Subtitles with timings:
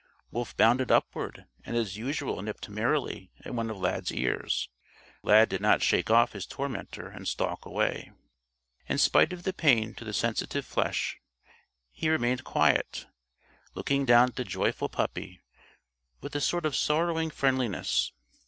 [0.31, 4.67] Wolf bounded upward and as usual nipped merrily at one of Lad's ears.
[5.21, 8.11] Lad did not shake off his tormentor and stalk away.
[8.87, 11.19] In spite of the pain to the sensitive flesh,
[11.91, 13.05] he remained quiet,
[13.75, 15.39] looking down at the joyful puppy
[16.19, 18.11] with a sort of sorrowing friendliness.